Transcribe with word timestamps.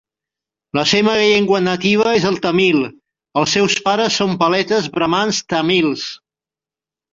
La 0.77 0.85
seva 0.91 1.11
llengua 1.19 1.59
nativa 1.65 2.13
és 2.21 2.25
el 2.31 2.39
tàmil, 2.47 2.81
els 3.43 3.55
seus 3.59 3.77
pares 3.91 4.19
són 4.23 4.35
paletes 4.47 4.91
bramans 4.99 5.45
tàmils. 5.57 6.11